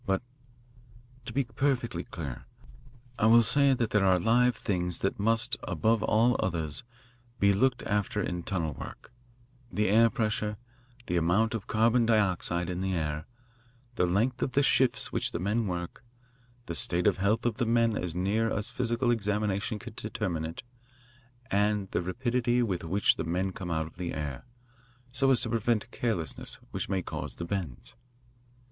But, 0.07 0.23
to 1.25 1.31
be 1.31 1.43
perfectly 1.43 2.03
clear, 2.05 2.45
I 3.19 3.27
will 3.27 3.43
say 3.43 3.75
that 3.75 3.91
there 3.91 4.03
are 4.03 4.17
live 4.17 4.55
things 4.55 4.97
that 5.05 5.19
must, 5.19 5.57
above 5.61 6.01
all 6.01 6.35
others, 6.39 6.83
be 7.39 7.53
looked 7.53 7.83
after 7.83 8.19
in 8.19 8.41
tunnel 8.41 8.73
work: 8.73 9.13
the 9.71 9.89
air 9.89 10.09
pressure, 10.09 10.57
the 11.05 11.17
amount 11.17 11.53
of 11.53 11.67
carbon 11.67 12.07
dioxide 12.07 12.67
in 12.67 12.81
the 12.81 12.95
air, 12.95 13.27
the 13.93 14.07
length 14.07 14.41
of 14.41 14.53
the 14.53 14.63
shifts 14.63 15.11
which 15.11 15.33
the 15.33 15.39
men 15.39 15.67
work, 15.67 16.03
the 16.65 16.73
state 16.73 17.05
of 17.05 17.17
health 17.17 17.45
of 17.45 17.57
the 17.57 17.67
men 17.67 17.95
as 17.95 18.15
near 18.15 18.51
as 18.51 18.71
physical 18.71 19.11
examination 19.11 19.77
can 19.77 19.93
determine 19.95 20.45
it, 20.45 20.63
and 21.51 21.91
the 21.91 22.01
rapidity 22.01 22.63
with 22.63 22.83
which 22.83 23.17
the 23.17 23.23
men 23.23 23.51
come 23.51 23.69
out 23.69 23.85
of 23.85 23.97
the 23.97 24.15
air, 24.15 24.45
so 25.13 25.29
as 25.29 25.41
to 25.41 25.49
prevent 25.49 25.91
carelessness 25.91 26.55
which 26.71 26.89
may 26.89 27.03
cause 27.03 27.35
the 27.35 27.45
bends. 27.45 27.93